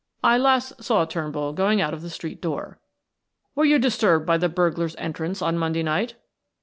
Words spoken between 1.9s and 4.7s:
of the street door." "Were you disturbed by the